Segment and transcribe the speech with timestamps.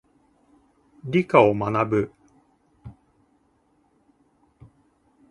[1.03, 2.11] 理科を学ぶ。